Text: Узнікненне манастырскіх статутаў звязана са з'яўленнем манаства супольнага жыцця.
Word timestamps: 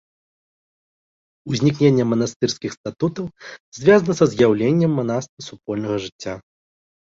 Узнікненне 1.55 2.03
манастырскіх 2.15 2.71
статутаў 2.79 3.25
звязана 3.81 4.13
са 4.23 4.31
з'яўленнем 4.35 4.91
манаства 5.03 5.39
супольнага 5.53 5.95
жыцця. 6.11 6.33